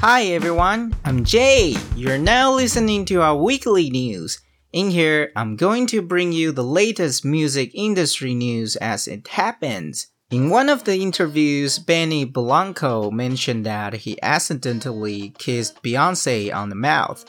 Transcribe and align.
Hi 0.00 0.22
everyone, 0.28 0.96
I'm 1.04 1.24
Jay. 1.24 1.76
You're 1.94 2.16
now 2.16 2.54
listening 2.54 3.04
to 3.04 3.20
our 3.20 3.36
weekly 3.36 3.90
news. 3.90 4.40
In 4.72 4.88
here, 4.88 5.30
I'm 5.36 5.56
going 5.56 5.86
to 5.88 6.00
bring 6.00 6.32
you 6.32 6.52
the 6.52 6.64
latest 6.64 7.22
music 7.22 7.70
industry 7.74 8.32
news 8.32 8.76
as 8.76 9.06
it 9.06 9.28
happens. 9.28 10.06
In 10.30 10.48
one 10.48 10.70
of 10.70 10.84
the 10.84 10.96
interviews, 10.96 11.78
Benny 11.78 12.24
Blanco 12.24 13.10
mentioned 13.10 13.66
that 13.66 13.92
he 13.92 14.16
accidentally 14.22 15.34
kissed 15.36 15.82
Beyonce 15.82 16.50
on 16.50 16.70
the 16.70 16.76
mouth, 16.76 17.26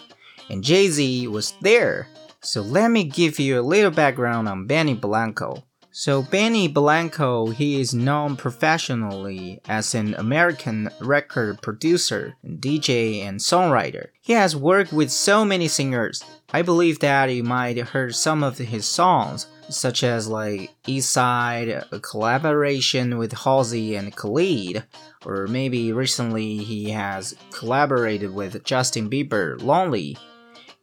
and 0.50 0.64
Jay 0.64 0.88
Z 0.88 1.28
was 1.28 1.54
there. 1.60 2.08
So 2.42 2.62
let 2.62 2.90
me 2.90 3.04
give 3.04 3.38
you 3.38 3.60
a 3.60 3.68
little 3.68 3.92
background 3.92 4.48
on 4.48 4.66
Benny 4.66 4.94
Blanco. 4.94 5.62
So 5.94 6.22
Benny 6.22 6.70
Blanco, 6.70 7.48
he 7.48 7.82
is 7.82 7.94
known 7.94 8.38
professionally 8.38 9.60
as 9.68 9.94
an 9.94 10.14
American 10.14 10.90
record 11.02 11.62
producer, 11.62 12.38
DJ, 12.46 13.22
and 13.24 13.42
songwriter. 13.42 14.08
He 14.22 14.32
has 14.32 14.56
worked 14.56 14.94
with 14.94 15.12
so 15.12 15.44
many 15.44 15.68
singers. 15.68 16.24
I 16.54 16.62
believe 16.62 17.00
that 17.00 17.26
you 17.26 17.44
might 17.44 17.76
have 17.76 17.90
heard 17.90 18.16
some 18.16 18.42
of 18.42 18.58
his 18.58 18.86
songs, 18.86 19.48
such 19.68 20.02
as 20.02 20.30
like 20.30 20.72
East 20.88 21.12
Side, 21.12 21.68
a 21.68 22.00
collaboration 22.00 23.18
with 23.18 23.34
Halsey 23.34 23.96
and 23.96 24.16
Khalid, 24.16 24.84
or 25.26 25.46
maybe 25.48 25.92
recently 25.92 26.58
he 26.60 26.92
has 26.92 27.36
collaborated 27.52 28.34
with 28.34 28.64
Justin 28.64 29.10
Bieber, 29.10 29.62
Lonely. 29.62 30.18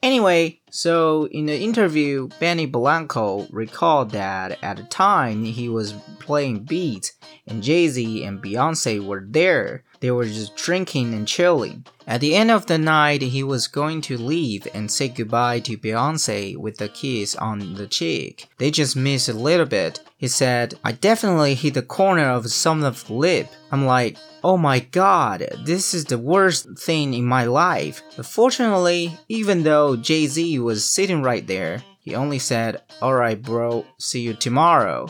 Anyway, 0.03 0.61
so 0.71 1.27
in 1.29 1.47
the 1.47 1.59
interview, 1.59 2.29
Benny 2.41 2.67
Blanco 2.67 3.47
recalled 3.51 4.11
that 4.11 4.63
at 4.63 4.77
the 4.77 4.85
time 4.85 5.45
he 5.45 5.69
was 5.69 5.93
playing 6.21 6.65
beats 6.65 7.13
and 7.47 7.63
Jay 7.63 7.89
Z 7.89 8.25
and 8.25 8.43
Beyonce 8.43 9.05
were 9.05 9.25
there. 9.27 9.85
They 10.01 10.11
were 10.11 10.27
just 10.27 10.57
drinking 10.57 11.15
and 11.15 11.27
chilling. 11.27 11.85
At 12.07 12.21
the 12.21 12.35
end 12.35 12.51
of 12.51 12.67
the 12.67 12.79
night, 12.79 13.21
he 13.21 13.43
was 13.43 13.67
going 13.67 14.01
to 14.03 14.17
leave 14.17 14.67
and 14.73 14.91
say 14.91 15.09
goodbye 15.09 15.61
to 15.61 15.77
Beyonce 15.77 16.57
with 16.57 16.81
a 16.81 16.89
kiss 16.89 17.35
on 17.37 17.75
the 17.75 17.87
cheek. 17.87 18.49
They 18.59 18.71
just 18.71 18.97
missed 18.97 19.29
a 19.29 19.35
little 19.35 19.67
bit. 19.67 20.01
He 20.17 20.29
said, 20.29 20.75
I 20.85 20.93
definitely 20.93 21.55
hit 21.55 21.75
the 21.75 21.83
corner 21.83 22.31
of 22.31 22.51
someone's 22.51 23.11
lip. 23.11 23.49
I'm 23.71 23.85
like, 23.85 24.17
oh 24.43 24.57
my 24.57 24.81
god, 24.81 25.47
this 25.65 25.93
is 25.95 26.07
the 26.07 26.19
worst 26.19 26.79
thing 26.79 27.13
in 27.13 27.25
my 27.25 27.45
life. 27.45 28.03
But 28.17 28.27
fortunately, 28.27 29.19
even 29.29 29.65
though 29.65 29.97
Jay 29.97 30.27
Z 30.27 30.58
was 30.59 30.85
sitting 30.85 31.23
right 31.23 31.47
there, 31.47 31.83
he 32.01 32.15
only 32.15 32.39
said, 32.39 32.83
alright, 33.03 33.43
bro, 33.43 33.85
see 33.99 34.21
you 34.21 34.35
tomorrow. 34.35 35.09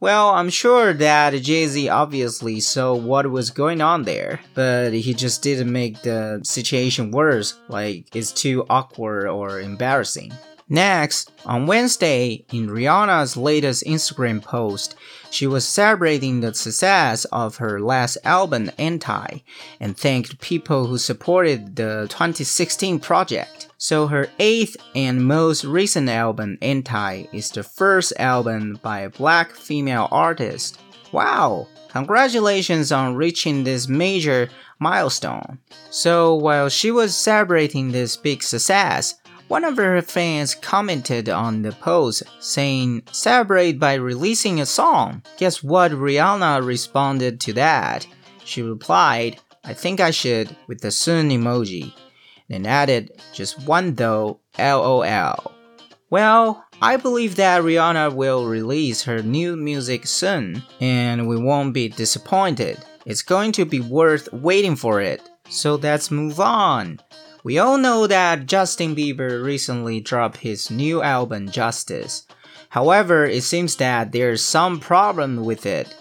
Well, 0.00 0.30
I'm 0.30 0.48
sure 0.48 0.94
that 0.94 1.34
Jay 1.42 1.66
Z 1.66 1.90
obviously 1.90 2.60
saw 2.60 2.94
what 2.94 3.30
was 3.30 3.50
going 3.50 3.82
on 3.82 4.04
there, 4.04 4.40
but 4.54 4.94
he 4.94 5.12
just 5.12 5.42
didn't 5.42 5.70
make 5.70 6.00
the 6.00 6.40
situation 6.42 7.10
worse, 7.10 7.58
like 7.68 8.16
it's 8.16 8.32
too 8.32 8.64
awkward 8.70 9.26
or 9.26 9.60
embarrassing. 9.60 10.32
Next, 10.72 11.32
on 11.44 11.66
Wednesday, 11.66 12.44
in 12.52 12.68
Rihanna's 12.68 13.36
latest 13.36 13.82
Instagram 13.84 14.40
post, 14.40 14.94
she 15.28 15.44
was 15.44 15.66
celebrating 15.66 16.40
the 16.40 16.54
success 16.54 17.24
of 17.26 17.56
her 17.56 17.80
last 17.80 18.18
album, 18.22 18.70
Anti, 18.78 19.42
and 19.80 19.98
thanked 19.98 20.40
people 20.40 20.86
who 20.86 20.96
supported 20.96 21.74
the 21.74 22.06
2016 22.08 23.00
project. 23.00 23.66
So 23.78 24.06
her 24.06 24.28
eighth 24.38 24.76
and 24.94 25.26
most 25.26 25.64
recent 25.64 26.08
album, 26.08 26.56
Anti, 26.62 27.24
is 27.32 27.50
the 27.50 27.64
first 27.64 28.12
album 28.16 28.78
by 28.80 29.00
a 29.00 29.10
black 29.10 29.50
female 29.50 30.06
artist. 30.12 30.78
Wow! 31.10 31.66
Congratulations 31.88 32.92
on 32.92 33.16
reaching 33.16 33.64
this 33.64 33.88
major 33.88 34.48
milestone. 34.78 35.58
So 35.90 36.36
while 36.36 36.68
she 36.68 36.92
was 36.92 37.16
celebrating 37.16 37.90
this 37.90 38.16
big 38.16 38.44
success, 38.44 39.16
one 39.50 39.64
of 39.64 39.76
her 39.78 40.00
fans 40.00 40.54
commented 40.54 41.28
on 41.28 41.62
the 41.62 41.72
post 41.72 42.22
saying, 42.38 43.02
Celebrate 43.10 43.80
by 43.80 43.94
releasing 43.94 44.60
a 44.60 44.64
song. 44.64 45.20
Guess 45.38 45.60
what 45.60 45.90
Rihanna 45.90 46.64
responded 46.64 47.40
to 47.40 47.52
that? 47.54 48.06
She 48.44 48.62
replied, 48.62 49.40
I 49.64 49.74
think 49.74 49.98
I 49.98 50.12
should, 50.12 50.54
with 50.68 50.82
the 50.82 50.92
soon 50.92 51.30
emoji, 51.30 51.92
and 52.48 52.64
added, 52.64 53.10
Just 53.32 53.66
one 53.66 53.96
though, 53.96 54.38
lol. 54.56 55.52
Well, 56.10 56.64
I 56.80 56.96
believe 56.96 57.34
that 57.34 57.62
Rihanna 57.62 58.14
will 58.14 58.46
release 58.46 59.02
her 59.02 59.20
new 59.20 59.56
music 59.56 60.06
soon, 60.06 60.62
and 60.80 61.26
we 61.26 61.36
won't 61.36 61.74
be 61.74 61.88
disappointed. 61.88 62.78
It's 63.04 63.22
going 63.22 63.50
to 63.52 63.64
be 63.64 63.80
worth 63.80 64.32
waiting 64.32 64.76
for 64.76 65.00
it. 65.00 65.28
So 65.48 65.74
let's 65.74 66.12
move 66.12 66.38
on. 66.38 67.00
We 67.42 67.58
all 67.58 67.78
know 67.78 68.06
that 68.06 68.46
Justin 68.46 68.94
Bieber 68.94 69.42
recently 69.42 70.00
dropped 70.00 70.38
his 70.38 70.70
new 70.70 71.02
album 71.02 71.50
Justice. 71.50 72.26
However, 72.68 73.24
it 73.24 73.42
seems 73.42 73.76
that 73.76 74.12
there's 74.12 74.42
some 74.44 74.78
problem 74.78 75.44
with 75.44 75.64
it. 75.64 75.94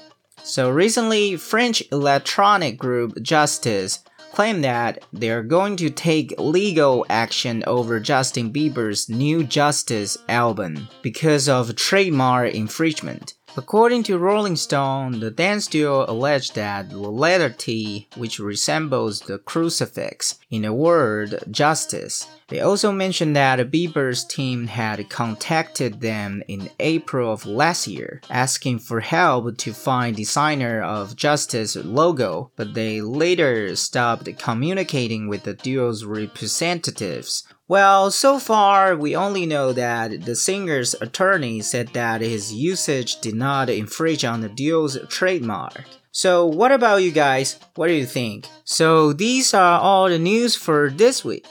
So 0.44 0.70
recently, 0.70 1.38
French 1.38 1.82
electronic 1.92 2.78
group 2.78 3.22
Justice 3.22 4.00
claimed 4.32 4.64
that 4.64 5.04
they're 5.12 5.44
going 5.44 5.76
to 5.78 5.90
take 5.90 6.34
legal 6.38 7.06
action 7.10 7.64
over 7.66 8.00
Justin 8.00 8.54
Bieber's 8.54 9.10
new 9.10 9.44
Justice 9.44 10.18
album 10.28 10.88
because 11.02 11.50
of 11.50 11.76
trademark 11.76 12.54
infringement. 12.54 13.34
According 13.58 14.04
to 14.04 14.18
Rolling 14.18 14.56
Stone, 14.56 15.20
the 15.20 15.32
dance 15.32 15.68
duo 15.68 16.06
alleged 16.08 16.56
that 16.56 16.90
the 16.90 16.98
letter 16.98 17.50
T, 17.50 18.08
which 18.16 18.40
resembles 18.40 19.22
the 19.22 19.40
crucifix 19.40 20.40
in 20.50 20.62
the 20.62 20.74
word 20.74 21.44
justice, 21.52 22.28
they 22.50 22.62
also 22.62 22.92
mentioned 22.92 23.36
that 23.36 23.72
Bieber's 23.72 24.24
team 24.24 24.68
had 24.68 25.10
contacted 25.10 26.02
them 26.02 26.42
in 26.48 26.70
April 26.80 27.32
of 27.32 27.46
last 27.46 27.88
year, 27.88 28.22
asking 28.30 28.80
for 28.80 29.02
help 29.02 29.58
to 29.58 29.74
find 29.74 30.16
designer 30.16 30.82
of 30.82 31.16
Justice 31.16 31.76
logo, 31.76 32.52
but 32.56 32.74
they 32.74 33.02
later 33.02 33.76
stopped 33.76 34.30
communicating 34.40 35.28
with 35.28 35.44
the 35.44 35.54
duo's 35.54 36.06
representatives. 36.06 37.44
Well, 37.70 38.10
so 38.10 38.40
far 38.40 38.96
we 38.96 39.16
only 39.16 39.46
know 39.46 39.72
that 39.74 40.26
the 40.26 40.36
singer's 40.36 40.96
attorney 40.96 41.62
said 41.62 41.90
that 41.90 42.20
his 42.20 42.52
usage 42.52 43.22
did 43.22 43.36
not 43.36 43.70
infringe 43.70 44.26
on 44.26 44.42
the 44.42 44.50
duo's 44.50 44.98
trademark. 45.08 45.84
So, 46.12 46.48
what 46.48 46.72
about 46.72 47.04
you 47.04 47.12
guys? 47.12 47.60
What 47.76 47.88
do 47.88 47.94
you 47.94 48.08
think? 48.08 48.48
So, 48.66 49.14
these 49.14 49.54
are 49.54 49.80
all 49.80 50.10
the 50.10 50.18
news 50.18 50.56
for 50.56 50.90
this 50.90 51.24
week. 51.24 51.46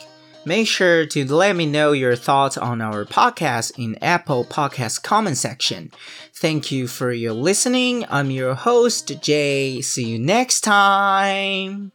Make 0.44 0.66
sure 0.66 1.06
to 1.06 1.24
let 1.32 1.54
me 1.54 1.66
know 1.66 1.92
your 1.92 2.16
thoughts 2.16 2.58
on 2.58 2.80
our 2.80 3.04
podcast 3.04 3.78
in 3.78 3.96
Apple 4.02 4.44
Podcast 4.44 5.04
comment 5.04 5.36
section. 5.36 5.92
Thank 6.34 6.72
you 6.72 6.88
for 6.88 7.12
your 7.12 7.32
listening. 7.32 8.04
I'm 8.10 8.32
your 8.32 8.54
host, 8.54 9.22
Jay. 9.22 9.80
See 9.82 10.06
you 10.06 10.18
next 10.18 10.62
time. 10.62 11.92